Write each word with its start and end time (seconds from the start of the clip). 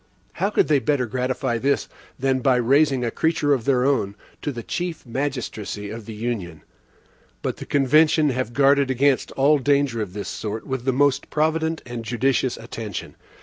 How 0.33 0.49
could 0.49 0.67
they 0.67 0.79
better 0.79 1.05
gratify 1.05 1.59
this, 1.59 1.87
than 2.17 2.39
by 2.39 2.55
raising 2.55 3.05
a 3.05 3.11
creature 3.11 3.53
of 3.53 3.65
their 3.65 3.85
own 3.85 4.15
to 4.41 4.51
the 4.51 4.63
chief 4.63 5.05
magistracy 5.05 5.91
of 5.91 6.07
the 6.07 6.15
Union? 6.15 6.63
But 7.43 7.57
the 7.57 7.67
convention 7.67 8.31
have 8.31 8.51
guarded 8.53 8.89
against 8.89 9.31
all 9.33 9.59
danger 9.59 10.01
of 10.01 10.13
this 10.13 10.27
sort, 10.27 10.65
with 10.65 10.85
the 10.85 10.91
most 10.91 11.29
provident 11.29 11.83
and 11.85 12.03
judicious 12.03 12.57
attention. 12.57 13.15